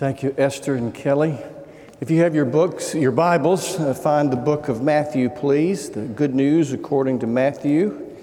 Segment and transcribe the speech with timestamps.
[0.00, 1.36] Thank you, Esther and Kelly.
[2.00, 5.90] If you have your books, your Bibles, uh, find the book of Matthew, please.
[5.90, 8.16] The good news according to Matthew,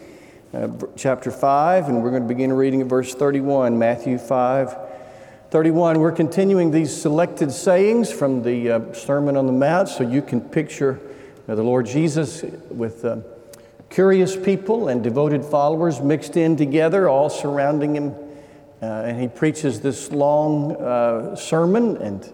[0.56, 3.78] uh, chapter 5, and we're going to begin reading at verse 31.
[3.78, 4.76] Matthew 5,
[5.52, 6.00] 31.
[6.00, 10.42] We're continuing these selected sayings from the uh, Sermon on the Mount so you can
[10.42, 11.00] picture
[11.48, 12.42] uh, the Lord Jesus
[12.72, 13.18] with uh,
[13.92, 18.16] curious people and devoted followers mixed in together, all surrounding him
[18.82, 22.32] and he preaches this long uh, sermon, and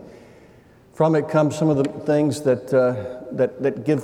[0.93, 4.03] from it come some of the things that, uh, that, that give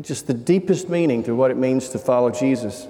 [0.00, 2.86] just the deepest meaning to what it means to follow Jesus.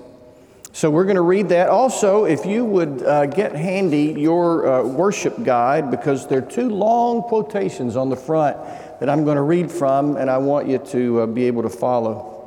[0.72, 1.68] So we're going to read that.
[1.68, 6.68] Also, if you would uh, get handy your uh, worship guide, because there are two
[6.68, 8.56] long quotations on the front
[9.00, 11.68] that I'm going to read from, and I want you to uh, be able to
[11.68, 12.39] follow.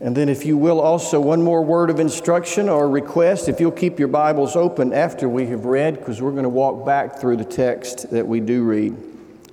[0.00, 3.70] And then, if you will, also one more word of instruction or request, if you'll
[3.70, 7.36] keep your Bibles open after we have read, because we're going to walk back through
[7.36, 8.96] the text that we do read.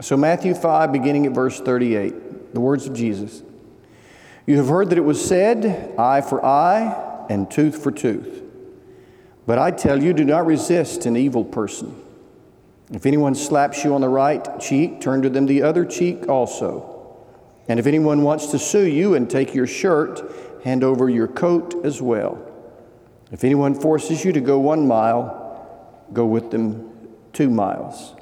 [0.01, 3.43] So, Matthew 5, beginning at verse 38, the words of Jesus.
[4.47, 8.41] You have heard that it was said, eye for eye and tooth for tooth.
[9.45, 11.95] But I tell you, do not resist an evil person.
[12.91, 16.90] If anyone slaps you on the right cheek, turn to them the other cheek also.
[17.67, 20.21] And if anyone wants to sue you and take your shirt,
[20.63, 22.39] hand over your coat as well.
[23.31, 26.91] If anyone forces you to go one mile, go with them
[27.33, 28.13] two miles.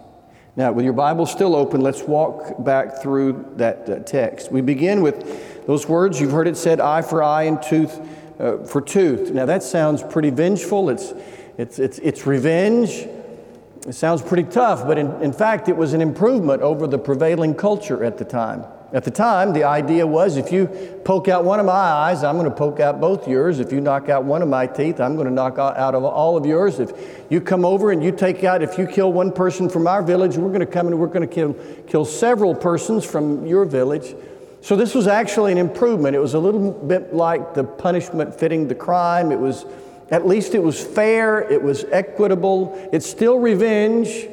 [0.56, 4.52] Now, with your Bible still open, let's walk back through that uh, text.
[4.52, 6.20] We begin with those words.
[6.20, 8.00] You've heard it said, eye for eye and tooth
[8.40, 9.32] uh, for tooth.
[9.32, 10.90] Now, that sounds pretty vengeful.
[10.90, 11.14] It's,
[11.58, 13.08] it's, it's, it's revenge.
[13.88, 17.56] It sounds pretty tough, but in, in fact, it was an improvement over the prevailing
[17.56, 18.66] culture at the time.
[18.92, 20.66] At the time, the idea was if you
[21.06, 23.60] poke out one of my eyes, I'm going to poke out both yours.
[23.60, 26.36] If you knock out one of my teeth, I'm going to knock out of all
[26.36, 26.80] of yours.
[26.80, 26.92] If
[27.30, 30.38] you come over and you take out, if you kill one person from our village,
[30.38, 31.54] we're going to come and we're going to kill,
[31.86, 34.16] kill several persons from your village.
[34.62, 36.16] So this was actually an improvement.
[36.16, 39.32] It was a little bit like the punishment fitting the crime.
[39.32, 39.66] It was,
[40.10, 42.90] at least it was fair, it was equitable.
[42.92, 44.28] It's still revenge,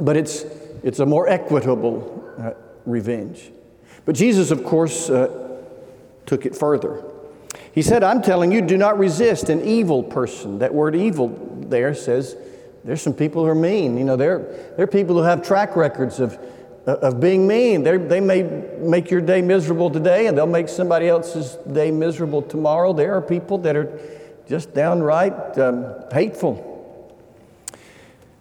[0.00, 0.42] but it's,
[0.82, 2.50] it's a more equitable uh,
[2.84, 3.52] revenge.
[4.08, 5.60] But Jesus, of course, uh,
[6.24, 7.04] took it further.
[7.72, 10.60] He said, I'm telling you, do not resist an evil person.
[10.60, 11.28] That word evil
[11.68, 12.34] there says
[12.84, 13.98] there's some people who are mean.
[13.98, 16.38] You know, there are people who have track records of,
[16.86, 17.82] of being mean.
[17.82, 18.44] They're, they may
[18.78, 22.94] make your day miserable today and they'll make somebody else's day miserable tomorrow.
[22.94, 24.00] There are people that are
[24.48, 26.64] just downright um, hateful.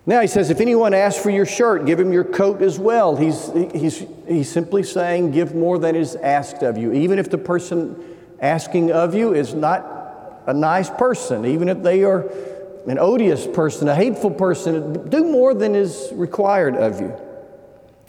[0.08, 3.18] Now he says, if anyone asks for your shirt, give him your coat as well.
[3.18, 6.94] He's, he's, he's simply saying, give more than is asked of you.
[6.94, 8.02] Even if the person
[8.40, 12.22] asking of you is not a nice person, even if they are
[12.88, 17.14] an odious person, a hateful person, do more than is required of you.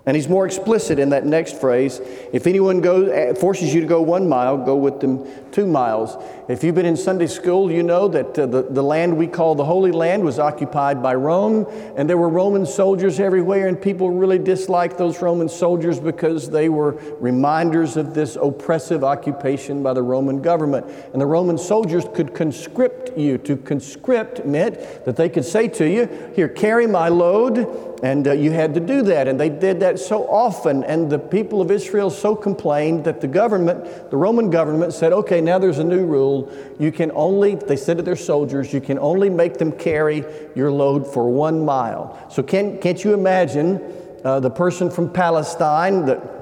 [0.09, 2.01] And he's more explicit in that next phrase.
[2.33, 6.17] If anyone goes, eh, forces you to go one mile, go with them two miles.
[6.49, 9.55] If you've been in Sunday school, you know that uh, the, the land we call
[9.55, 14.09] the Holy Land was occupied by Rome, and there were Roman soldiers everywhere, and people
[14.09, 20.03] really disliked those Roman soldiers because they were reminders of this oppressive occupation by the
[20.03, 20.87] Roman government.
[21.13, 23.37] And the Roman soldiers could conscript you.
[23.37, 28.33] To conscript meant that they could say to you, Here, carry my load and uh,
[28.33, 29.27] you had to do that.
[29.27, 30.85] And they did that so often.
[30.85, 35.41] And the people of Israel so complained that the government, the Roman government, said, okay,
[35.41, 36.53] now there's a new rule.
[36.79, 40.71] You can only, they said to their soldiers, you can only make them carry your
[40.71, 42.27] load for one mile.
[42.31, 43.83] So can, can't you imagine
[44.25, 46.38] uh, the person from Palestine that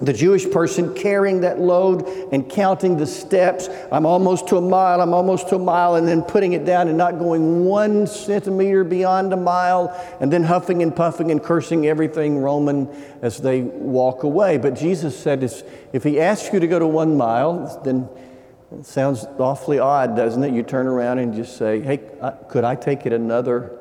[0.00, 3.68] the Jewish person carrying that load and counting the steps.
[3.92, 6.88] I'm almost to a mile, I'm almost to a mile, and then putting it down
[6.88, 11.86] and not going one centimeter beyond a mile, and then huffing and puffing and cursing
[11.86, 12.88] everything Roman
[13.20, 14.56] as they walk away.
[14.56, 15.42] But Jesus said
[15.92, 18.08] if he asks you to go to one mile, then
[18.72, 20.54] it sounds awfully odd, doesn't it?
[20.54, 23.76] You turn around and just say, Hey, uh, could I take it another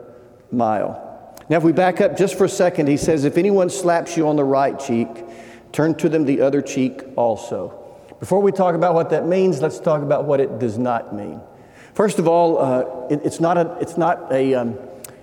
[0.51, 1.05] mile?
[1.47, 4.27] Now, if we back up just for a second, he says, If anyone slaps you
[4.27, 5.07] on the right cheek,
[5.71, 7.75] Turn to them the other cheek also.
[8.19, 11.39] Before we talk about what that means, let's talk about what it does not mean.
[11.93, 14.77] First of all, uh, it, it's not, a, it's not a, um,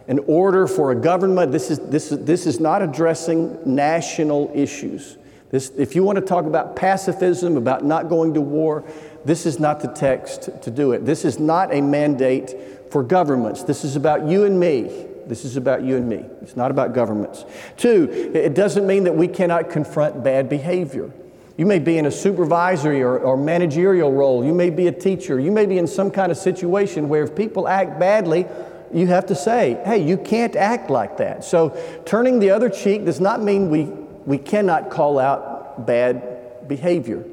[0.09, 1.53] an order for a government.
[1.53, 5.19] This is, this, is, this is not addressing national issues.
[5.51, 8.85] This, if you want to talk about pacifism, about not going to war,
[9.25, 11.05] this is not the text to do it.
[11.05, 12.55] This is not a mandate
[12.91, 13.63] for governments.
[13.63, 15.07] This is about you and me.
[15.27, 16.25] This is about you and me.
[16.41, 17.45] It's not about governments.
[17.77, 21.11] Two, it doesn't mean that we cannot confront bad behavior.
[21.57, 24.45] You may be in a supervisory or, or, managerial role.
[24.45, 25.41] You may be a teacher.
[25.41, 28.47] You may be in some kind of situation where if people act badly,
[28.93, 31.45] you have to say, hey, you can't act like that.
[31.45, 31.71] So
[32.05, 33.85] turning the other cheek does not mean we,
[34.27, 37.25] we cannot call out bad behavior.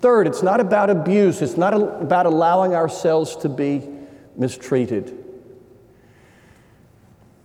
[0.00, 3.88] Third, it's not about abuse, it's not about allowing ourselves to be
[4.36, 5.19] mistreated.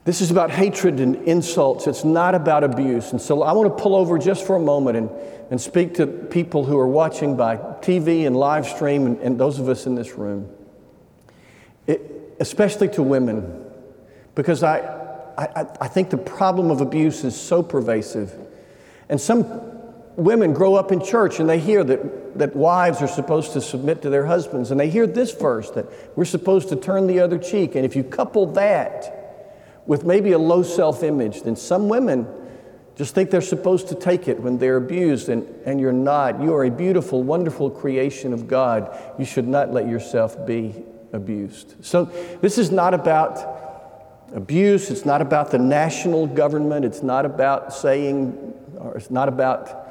[0.06, 1.88] This is about hatred and insults.
[1.88, 3.12] It's not about abuse.
[3.12, 5.10] And so I want to pull over just for a moment and,
[5.50, 9.58] and speak to people who are watching by TV and live stream and, and those
[9.58, 10.48] of us in this room,
[11.88, 13.66] it, especially to women,
[14.36, 14.78] because I,
[15.40, 18.32] I, I think the problem of abuse is so pervasive.
[19.10, 19.46] And some
[20.18, 24.04] women grow up in church and they hear that, that wives are supposed to submit
[24.04, 27.40] to their husbands, and they hear this verse that we're supposed to turn the other
[27.40, 27.74] cheek.
[27.74, 29.25] And if you couple that,
[29.86, 32.28] with maybe a low self image, then some women
[32.96, 36.42] just think they're supposed to take it when they're abused, and, and you're not.
[36.42, 38.98] You are a beautiful, wonderful creation of God.
[39.20, 40.74] You should not let yourself be
[41.12, 41.76] abused.
[41.84, 42.06] So,
[42.42, 43.64] this is not about
[44.34, 49.90] abuse, it's not about the national government, it's not about saying, or it's not about,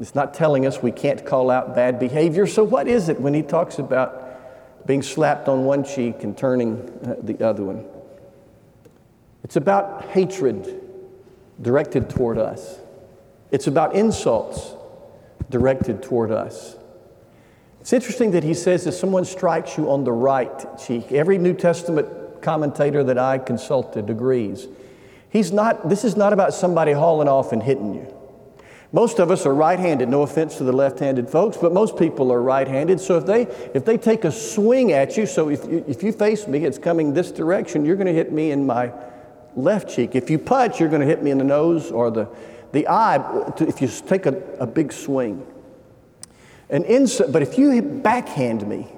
[0.00, 2.48] it's not telling us we can't call out bad behavior.
[2.48, 6.78] So, what is it when he talks about being slapped on one cheek and turning
[7.06, 7.86] uh, the other one?
[9.44, 10.80] It's about hatred
[11.60, 12.80] directed toward us.
[13.50, 14.72] It's about insults
[15.50, 16.76] directed toward us.
[17.80, 21.52] It's interesting that he says if someone strikes you on the right cheek, every New
[21.52, 22.08] Testament
[22.40, 24.66] commentator that I consulted agrees.
[25.28, 28.12] He's not, this is not about somebody hauling off and hitting you.
[28.92, 32.40] Most of us are right-handed, no offense to the left-handed folks, but most people are
[32.40, 33.00] right-handed.
[33.00, 33.42] So if they,
[33.74, 37.12] if they take a swing at you, so if if you face me, it's coming
[37.12, 38.92] this direction, you're going to hit me in my
[39.56, 40.14] left cheek.
[40.14, 42.28] If you punch, you're going to hit me in the nose or the,
[42.72, 45.46] the eye if you take a, a big swing.
[46.70, 48.88] An insult, but if you backhand me,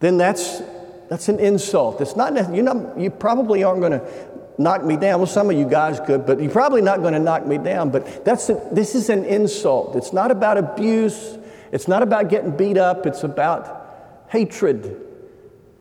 [0.00, 0.62] then that's,
[1.08, 2.00] that's an insult.
[2.00, 5.20] It's not, you know, you probably aren't going to knock me down.
[5.20, 7.90] Well, some of you guys could, but you're probably not going to knock me down.
[7.90, 9.96] But that's a, this is an insult.
[9.96, 11.38] It's not about abuse.
[11.72, 13.06] It's not about getting beat up.
[13.06, 15.00] It's about hatred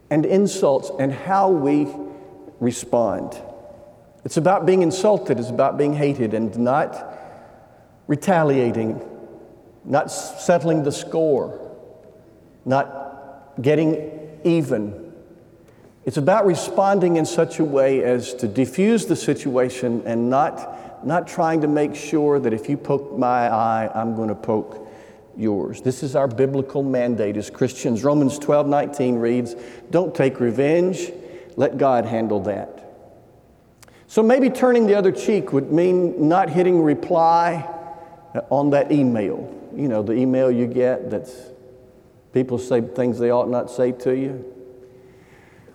[0.10, 1.88] and insults and how we
[2.60, 3.40] respond.
[4.30, 7.18] It's about being insulted, it's about being hated and not
[8.06, 9.02] retaliating,
[9.84, 11.76] not settling the score,
[12.64, 15.14] not getting even.
[16.06, 21.28] It's about responding in such a way as to diffuse the situation and not, not
[21.28, 24.88] trying to make sure that if you poke my eye, I'm going to poke
[25.38, 25.82] yours.
[25.82, 28.04] This is our biblical mandate as Christians.
[28.04, 29.56] Romans 12 19 reads,
[29.90, 31.12] Don't take revenge,
[31.56, 32.79] let God handle that.
[34.10, 37.64] So maybe turning the other cheek would mean not hitting reply
[38.50, 39.56] on that email.
[39.76, 41.32] You know, the email you get that's
[42.34, 44.52] people say things they ought not say to you.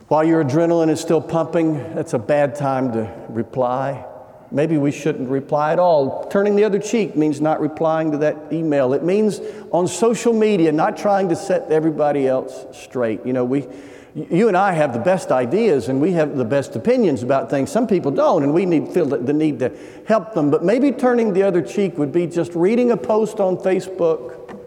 [0.09, 4.05] While your adrenaline is still pumping, that's a bad time to reply.
[4.51, 6.27] Maybe we shouldn't reply at all.
[6.27, 8.95] Turning the other cheek means not replying to that email.
[8.95, 9.41] It means
[9.71, 13.25] on social media, not trying to set everybody else straight.
[13.25, 13.69] You know, we,
[14.15, 17.71] you and I have the best ideas and we have the best opinions about things.
[17.71, 19.77] Some people don't, and we need feel the need to
[20.07, 20.51] help them.
[20.51, 24.61] But maybe turning the other cheek would be just reading a post on Facebook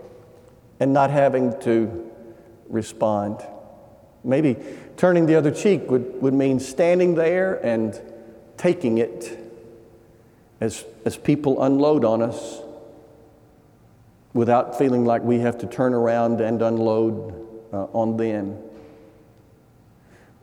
[0.82, 2.12] and not having to
[2.68, 3.42] respond.
[4.24, 4.58] Maybe
[4.98, 8.00] turning the other cheek would, would mean standing there and
[8.58, 9.40] taking it
[10.60, 12.60] as, as people unload on us
[14.34, 17.34] without feeling like we have to turn around and unload
[17.72, 18.58] uh, on them.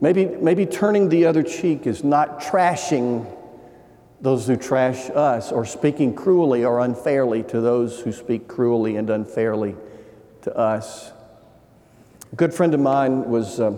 [0.01, 3.31] Maybe, maybe turning the other cheek is not trashing
[4.21, 9.09] those who trash us or speaking cruelly or unfairly to those who speak cruelly and
[9.09, 9.75] unfairly
[10.41, 11.11] to us.
[12.31, 13.77] A good friend of mine was uh,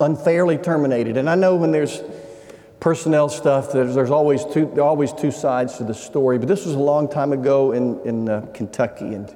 [0.00, 1.16] unfairly terminated.
[1.16, 2.02] And I know when there's
[2.78, 6.38] personnel stuff, there's, there's always, two, there always two sides to the story.
[6.38, 9.14] But this was a long time ago in, in uh, Kentucky.
[9.14, 9.34] And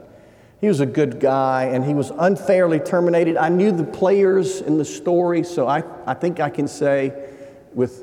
[0.61, 3.37] he was a good guy and he was unfairly terminated.
[3.37, 7.13] I knew the players in the story, so I, I think I can say
[7.75, 8.03] with,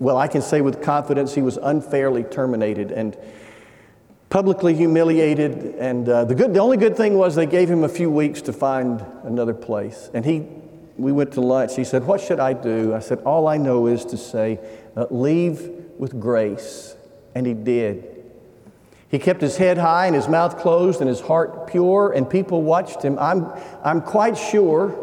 [0.00, 3.16] well, I can say with confidence he was unfairly terminated and
[4.30, 5.76] publicly humiliated.
[5.76, 8.42] And uh, the, good, the only good thing was they gave him a few weeks
[8.42, 10.10] to find another place.
[10.12, 10.48] And he,
[10.96, 11.76] we went to lunch.
[11.76, 12.94] He said, What should I do?
[12.94, 14.58] I said, All I know is to say,
[14.96, 15.60] uh, leave
[15.98, 16.96] with grace.
[17.34, 18.21] And he did.
[19.12, 22.62] He kept his head high and his mouth closed and his heart pure, and people
[22.62, 23.16] watched him.
[23.20, 23.46] I'm,
[23.84, 24.98] I'm quite sure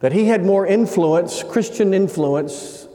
[0.00, 2.88] that he had more influence, Christian influence,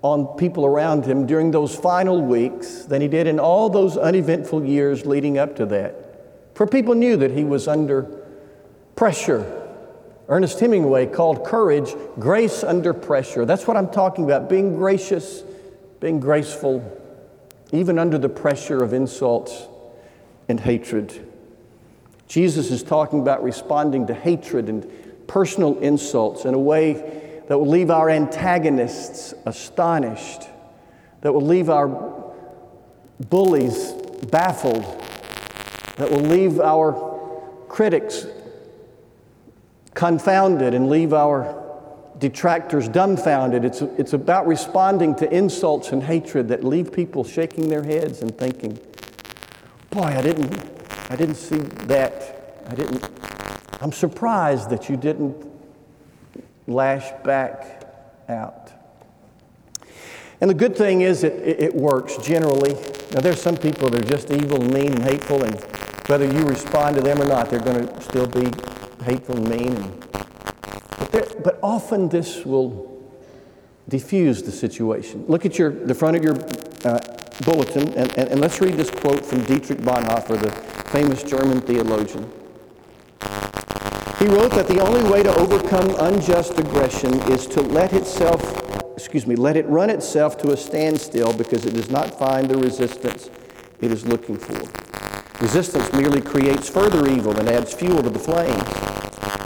[0.00, 4.64] on people around him during those final weeks than he did in all those uneventful
[4.64, 6.54] years leading up to that.
[6.54, 8.02] For people knew that he was under
[8.96, 9.62] pressure
[10.28, 13.44] Ernest Hemingway called courage grace under pressure.
[13.44, 15.42] That's what I'm talking about being gracious,
[16.00, 16.80] being graceful,
[17.72, 19.68] even under the pressure of insults
[20.48, 21.30] and hatred.
[22.28, 24.90] Jesus is talking about responding to hatred and
[25.26, 30.42] personal insults in a way that will leave our antagonists astonished,
[31.20, 32.32] that will leave our
[33.28, 33.92] bullies
[34.30, 34.82] baffled,
[35.96, 37.12] that will leave our
[37.68, 38.26] critics
[39.94, 41.63] confounded and leave our
[42.24, 43.66] detractors dumbfounded.
[43.66, 48.34] It's, it's about responding to insults and hatred that leave people shaking their heads and
[48.38, 48.78] thinking,
[49.90, 50.50] boy, I didn't,
[51.10, 52.64] I didn't see that.
[52.66, 53.06] I didn't,
[53.82, 55.36] I'm surprised that you didn't
[56.66, 57.92] lash back
[58.30, 58.72] out.
[60.40, 62.72] And the good thing is it, it works generally.
[63.12, 65.60] Now, there's some people that are just evil mean and hateful, and
[66.06, 68.50] whether you respond to them or not, they're going to still be
[69.04, 69.76] hateful and mean.
[69.76, 70.03] And,
[71.14, 73.02] there, but often this will
[73.88, 75.24] diffuse the situation.
[75.26, 76.34] Look at your, the front of your
[76.84, 76.98] uh,
[77.44, 80.50] bulletin, and, and, and let's read this quote from Dietrich Bonhoeffer, the
[80.90, 82.30] famous German theologian.
[84.18, 88.42] He wrote that the only way to overcome unjust aggression is to let itself,
[88.94, 92.56] excuse me, let it run itself to a standstill because it does not find the
[92.56, 93.28] resistance
[93.80, 94.58] it is looking for.
[95.42, 98.93] Resistance merely creates further evil and adds fuel to the flames.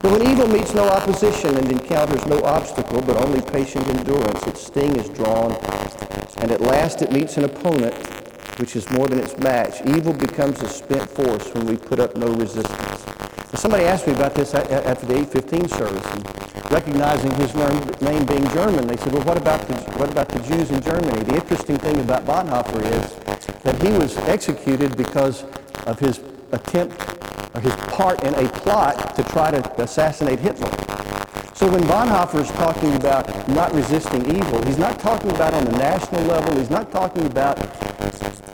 [0.00, 4.64] But when evil meets no opposition and encounters no obstacle but only patient endurance, its
[4.66, 5.52] sting is drawn,
[6.38, 7.94] and at last it meets an opponent
[8.60, 9.80] which is more than its match.
[9.86, 13.04] Evil becomes a spent force when we put up no resistance.
[13.54, 17.52] Somebody asked me about this after the 815 service, and recognizing his
[18.00, 21.24] name being German, they said, well, what about, the, what about the Jews in Germany?
[21.24, 23.14] The interesting thing about Bonhoeffer is
[23.62, 25.44] that he was executed because
[25.86, 26.20] of his
[26.52, 27.17] attempt
[27.58, 30.70] or his part in a plot to try to assassinate Hitler.
[31.54, 35.72] So when Bonhoeffer is talking about not resisting evil, he's not talking about on the
[35.72, 36.56] national level.
[36.56, 37.58] He's not talking about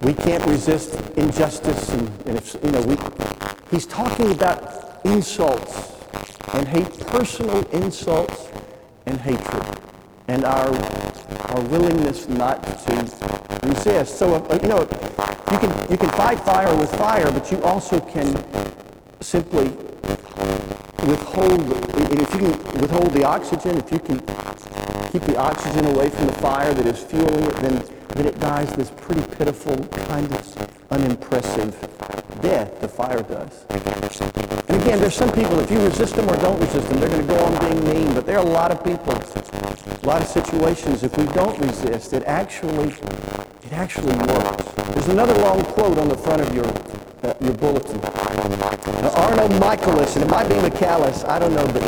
[0.03, 2.97] we can't resist injustice and, and if, you know, we,
[3.71, 5.93] he's talking about insults
[6.55, 8.49] and hate, personal insults
[9.07, 9.81] and hatred,
[10.29, 10.69] and our,
[11.51, 12.95] our willingness not to
[13.65, 14.19] resist.
[14.19, 14.81] So, uh, you know,
[15.53, 18.35] you can, you can fight fire with fire, but you also can
[19.25, 19.71] simply
[21.09, 21.63] withhold,
[21.97, 24.19] if you can withhold the oxygen, if you can
[25.11, 28.71] keep the oxygen away from the fire that is fueling it, then, then it dies
[28.75, 29.77] this pretty pitiful,
[30.07, 31.75] kind of unimpressive
[32.43, 33.65] death, the fire does.
[34.69, 37.27] And again, there's some people, if you resist them or don't resist them, they're going
[37.27, 38.15] to go on being mean.
[38.15, 42.13] But there are a lot of people, a lot of situations, if we don't resist,
[42.13, 42.93] it actually,
[43.63, 44.65] it actually works.
[44.93, 46.67] There's another long quote on the front of your,
[47.25, 48.01] uh, your bulletin.
[48.01, 51.83] Now, Arnold Michaelis, and it might be Michaelis, I don't know, but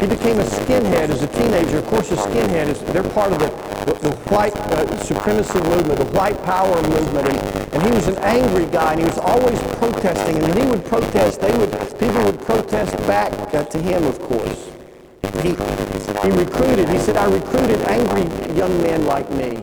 [0.00, 1.78] he became a skinhead as a teenager.
[1.78, 3.48] Of course, a skinhead is, they're part of the,
[3.86, 8.18] the, the white uh, supremacy movement, the white power movement, and, and he was an
[8.18, 10.36] angry guy, and he was always protesting.
[10.36, 14.18] And when he would protest, they would people would protest back uh, to him, of
[14.20, 14.70] course.
[15.42, 16.88] He, he recruited.
[16.88, 18.22] He said, "I recruited angry
[18.56, 19.62] young men like me."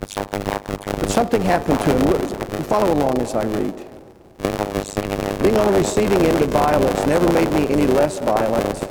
[0.00, 2.64] But something happened to him.
[2.64, 5.35] Follow along as I read.
[5.46, 8.82] Being on the receiving end of violence never made me any less violent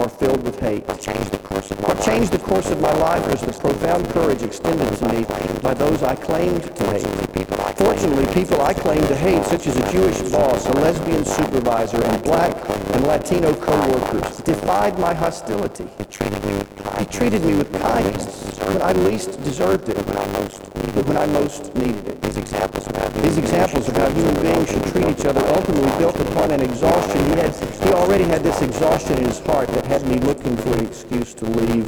[0.00, 0.84] or filled with hate.
[0.88, 2.02] What changed the course of my, what
[2.32, 5.22] the course of my life was the profound courage extended to me
[5.62, 7.06] by those I claimed to hate.
[7.78, 12.24] Fortunately, people I claimed to hate, such as a Jewish boss, a lesbian supervisor, and
[12.24, 15.86] black and Latino co-workers, defied my hostility.
[15.96, 22.08] He treated me with kindness when I least deserved it, but when I most needed
[22.08, 22.20] it.
[22.20, 27.22] These examples of how human beings should treat each other ultimately built upon an exhaustion.
[27.26, 27.54] He, had,
[27.84, 31.34] he already had this exhaustion in his heart that had me looking for an excuse
[31.34, 31.84] to leave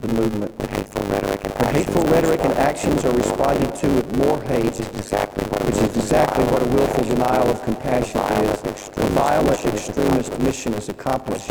[0.00, 0.50] the movement.
[0.68, 4.88] Hateful rhetoric and hateful rhetoric and actions are responded to with more hate, which is
[4.98, 8.64] exactly what, which is exactly what a willful denial of compassion is.
[8.64, 11.48] A violent extremist mission is accomplished.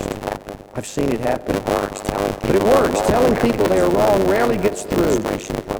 [0.74, 1.56] I've seen it happen.
[1.56, 2.02] It works.
[2.02, 3.08] But it works.
[3.08, 5.20] Telling people they are wrong rarely gets through.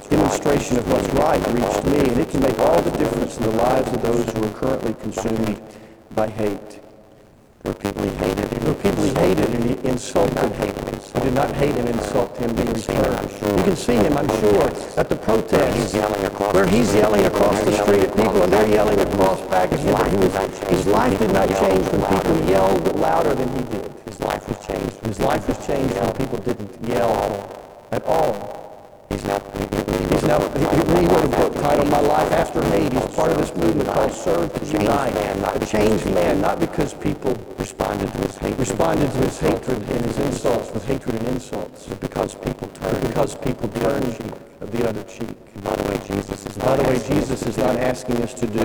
[0.08, 3.56] Demonstration of what's right reached me, and it can make all the difference in the
[3.58, 5.60] lives of those who are currently consumed
[6.14, 6.80] by hate.
[7.62, 8.50] There were people he hated.
[8.82, 10.52] People he hated and he insulted.
[10.54, 13.28] He did not hate and insult him in return.
[13.58, 15.94] You can see him, I'm sure, at the protest
[16.54, 20.20] where he's yelling across the street at people and they're yelling across back at him.
[20.68, 23.92] His life did not change when people yelled louder than he did.
[24.04, 24.96] His life was changed.
[25.04, 28.65] His life was changed when people didn't yell at all.
[29.16, 29.40] He's now,
[30.10, 32.92] he's now, he, he wrote a book titled My Life after hate.
[32.92, 35.14] He's part of this movement called Serve to Unite.
[35.58, 40.04] The changed man, not because people responded to his hate, responded to his hatred and
[40.04, 44.04] his insults with hatred and insults, but because people turned, because people turned
[44.60, 45.64] the other cheek.
[45.64, 48.60] By the way, Jesus is By the way, Jesus is not asking us to do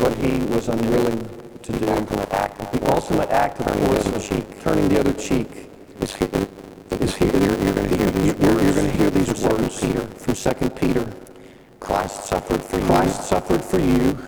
[0.00, 1.28] what he was unwilling
[1.64, 1.78] to do.
[1.80, 4.62] the ultimate act of The ultimate act of Turning the other cheek.
[4.62, 5.48] turning the other cheek
[6.00, 6.16] is.
[6.90, 7.30] Is here.
[7.32, 8.64] You're, you're going to hear these You're, words.
[8.64, 10.00] you're going to hear these from words Peter.
[10.06, 11.12] from 2 Peter.
[11.78, 14.18] Christ suffered for Christ suffered for you, you,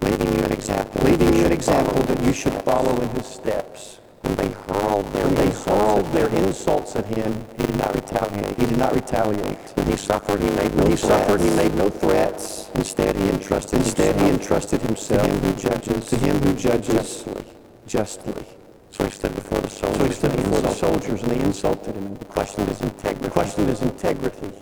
[0.00, 1.02] leaving you an example.
[1.02, 3.98] leaving you an example that you should follow in his steps.
[4.22, 7.76] When they hurled their they insults hurled at their him, insults at him, he did
[7.76, 8.56] not retaliate.
[8.58, 9.58] He did not retaliate.
[9.74, 11.56] when he suffered, he made no When he suffered, he threats.
[11.56, 12.70] made no threats.
[12.74, 16.54] Instead, he entrusted Instead, he himself entrusted himself to him who judges to him who
[16.54, 17.44] judges justly.
[17.86, 18.46] justly.
[18.92, 19.98] So he stood before the soldiers.
[19.98, 22.14] So he stood and before the insulted soldiers and they insulted him.
[22.14, 23.28] them, questioned his integrity.
[23.30, 24.52] questioned his integrity,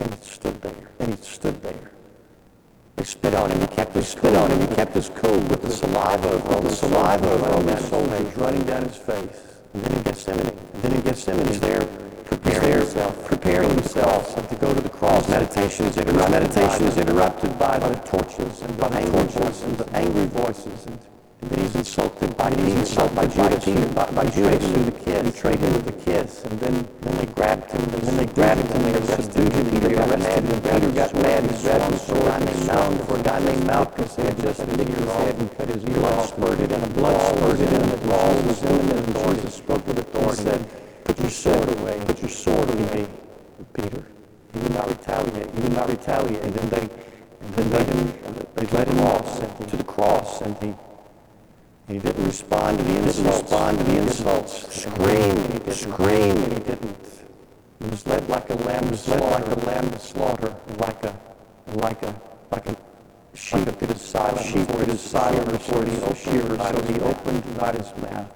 [0.00, 0.88] and he stood there.
[0.98, 1.90] and he stood there.
[2.96, 3.60] They spit on him.
[3.60, 6.46] He kept his Spit on him, he kept his cool with the the saliva of
[6.48, 8.36] all the saliva of soldiers Roman running down his soldiers face.
[8.38, 9.40] running down his face.
[9.74, 13.26] And then in Gethsemane, And then in Gethsemane, he's there he's preparing there himself.
[13.26, 15.28] preparing himself to go to the cross.
[15.28, 19.34] Meditation is interrupted meditation by is interrupted by the torches and by the angry torches
[19.34, 19.62] voices.
[19.64, 20.86] and the angry voices.
[21.42, 23.64] And And he's insulted by and being insulted by Judas.
[23.64, 27.16] Judas, by, by Judas with the kiss, betrayed him with the kiss, and then Then
[27.18, 27.82] they grabbed him.
[27.82, 29.70] and then they grabbed him and they arrested him.
[29.70, 31.42] Peter got mad, and Peter got mad.
[31.50, 34.16] He grabbed his sword and he swung for a guy named Malchus.
[34.16, 36.28] He had just nicked his head and cut his ear off.
[36.28, 39.16] spurted and the blood spurted and the brawl was imminent.
[39.16, 40.42] And Jesus spoke with authority.
[40.42, 42.00] He said, "Put your sword away.
[42.06, 43.06] Put your sword away."
[43.74, 44.06] Peter,
[44.52, 45.50] he would not retaliate.
[45.54, 46.42] He would not retaliate.
[46.44, 46.84] And then they,
[47.42, 49.26] and then they, they led him off
[49.70, 50.74] to the cross, and he.
[51.88, 53.42] He didn't respond to the insults.
[53.42, 54.82] respond to the insults.
[54.82, 56.52] Screamed, screamed.
[56.52, 56.96] He didn't.
[57.80, 59.44] He was led like a lamb to slaughter.
[59.44, 60.56] like a lamb to slaughter.
[60.78, 61.14] Like a,
[61.74, 62.14] like a,
[62.50, 62.76] like a
[63.34, 64.46] sheep that is silent.
[64.46, 66.58] Sheep that is silent before the shearers.
[66.58, 68.32] So he opened not his mouth.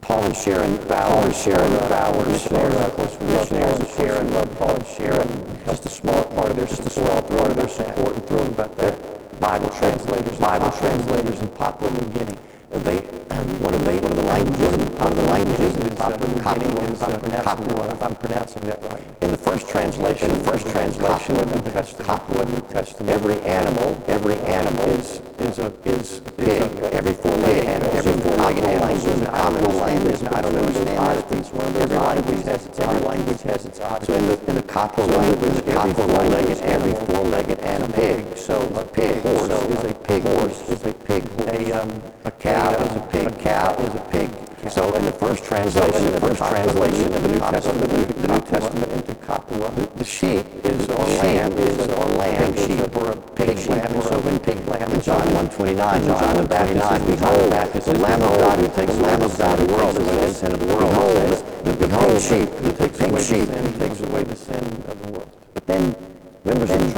[0.00, 4.74] Paul and Sharon, Paul and Sharon, Bowers, missionaries, of course, missionaries of Sharon love Paul
[4.74, 5.58] and Sharon.
[5.64, 8.48] Just a small part of their, just a small part of their support and thrilled
[8.48, 9.09] about that.
[9.40, 12.36] Bible translators, Bible translators in Papua New Guinea.
[12.70, 16.28] They, one of the, one of the languages, one of the languages in is Papua
[16.28, 17.42] New Guinea is, uh, Papua.
[17.42, 19.02] Papua, if I'm pronouncing that right.
[19.22, 23.40] In the first translation, In the first translation of the Testament, Papua New Testament, every
[23.40, 29.22] animal, every animal is, is a, is, pig, every four-legged animal, every four-legged animal is
[29.22, 30.22] a common language.
[30.22, 31.32] I don't understand that.
[31.32, 34.04] It's one of those language has, its every language has its odd.
[34.04, 38.84] So in the, in the Kappa language, Kappa language, every four-legged animal, pig, so a
[38.84, 42.96] pig, horse so is a pig, horse, is a pig, a, um, a cow is
[42.96, 44.28] a pig, a cow is a pig.
[44.68, 48.92] So in the first translation, the first translation of the New Testament, the New Testament
[48.92, 53.16] into Kapua, the sheep is or lamb is is or lamb is sheep or a
[53.38, 54.90] pig lamb, and so in pig lamb.
[54.90, 57.52] In John 1:29, John John 1:29, 1:29, behold,
[57.84, 60.52] the Lamb of God who takes the Lamb of God who takes away the sin
[60.52, 60.90] of the world.
[60.90, 63.46] Behold, the behold sheep, the pig the sheep.
[63.46, 65.30] sin, takes away the sin of the world.
[65.54, 65.94] But then
[66.44, 66.90] members of the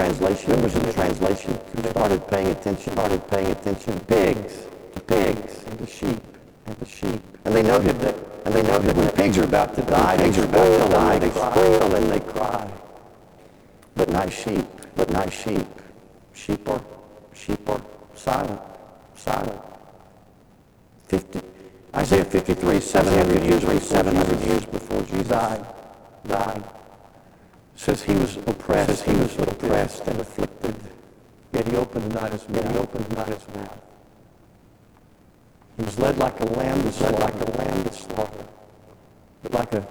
[0.91, 4.01] translation, members of the translation started paying attention, started paying attention.
[4.01, 4.53] Pigs,
[4.95, 6.23] to pigs, And the sheep,
[6.67, 7.23] and the sheep.
[7.45, 10.45] and they noted that, and they noted when pigs are about to die, pigs are
[10.45, 12.71] about to die, they squeal and they cry.
[13.95, 14.67] But not sheep,
[14.97, 15.67] but not sheep.
[16.35, 16.83] Sheep are,
[17.35, 17.83] sheep are
[18.15, 18.61] silent,
[19.15, 19.61] silent.
[21.09, 21.41] 50,
[21.95, 25.29] Isaiah 53, 700 years, 700 years before Jesus.
[25.29, 25.67] died,
[26.27, 26.65] died.
[27.75, 30.77] Says he was oppressed, says he was oppressed and afflicted,
[31.53, 32.71] yet he opened not his mouth.
[32.73, 33.81] He opened not his mouth.
[35.77, 38.45] He was led like a lamb to slaughter, like a lamb to slaughter.
[39.43, 39.87] But like a,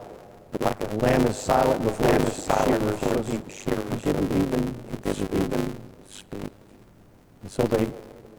[0.51, 4.03] but like a lamb is silent before lamb is silent before his shearers.
[4.03, 5.75] He didn't even, he didn't even
[6.09, 6.51] speak.
[7.41, 7.85] And so they,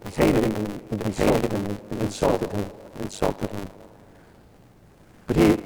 [0.04, 3.66] they hated him and, and hated him and insulted him, insulted him.
[5.26, 5.56] But he,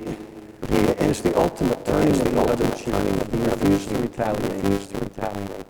[0.60, 2.94] but he, and it's the ultimate of the other cheek.
[3.32, 4.62] He refused to retaliate.
[4.64, 5.66] Refused to retaliate.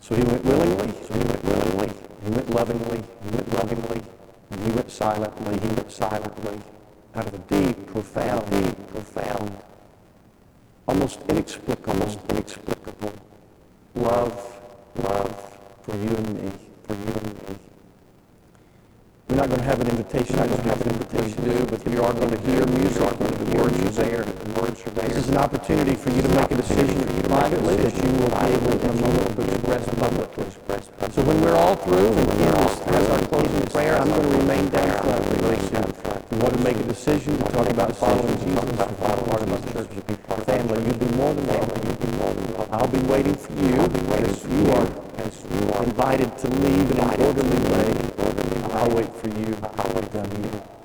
[0.00, 0.92] So he went willingly.
[1.06, 1.92] So he went willingly.
[2.24, 3.02] He went lovingly.
[3.24, 4.02] He went lovingly.
[4.50, 5.58] And he went silently.
[5.58, 6.60] He went silently.
[7.14, 9.56] Out of a deep, profound, deep, profound,
[10.86, 13.12] almost inexplicable, almost inexplicable
[13.96, 14.60] love,
[14.96, 16.52] love for you and me,
[16.84, 17.65] for you and me.
[19.36, 20.38] We're not going to have an invitation.
[20.38, 23.04] I don't have an invitation to do, but you are going to hear music.
[23.20, 24.24] The words are there.
[24.24, 25.08] The words are there.
[25.10, 28.48] This is an opportunity for you to make a decision privately that you will be
[28.48, 30.48] able in a moment to express publicly.
[31.12, 34.70] So when we're all through and Kim has our closing prayer, I'm going to remain
[34.70, 35.26] down front.
[36.32, 39.60] Who want to make a decision to talk about following Jesus and part of our
[39.68, 39.92] church
[40.48, 41.86] family, you'd be more than welcome.
[41.86, 42.72] You'd be more than welcome.
[42.72, 43.76] I'll be waiting for you.
[43.76, 44.72] I'll be waiting for you.
[44.72, 48.25] Are invited to leave in an orderly way,
[48.76, 49.56] I'll wait for you.
[49.78, 50.75] I'll wait on you.